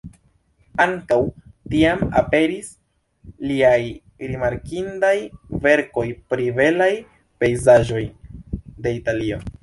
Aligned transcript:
Ankaŭ 0.83 1.17
tiam 1.73 1.99
aperis 2.21 2.69
liaj 3.49 3.81
rimarkindaj 4.31 5.13
verkoj 5.67 6.05
pri 6.33 6.47
belaj 6.61 6.91
pejzaĝoj 7.43 8.01
de 8.87 8.95
Italio. 9.01 9.39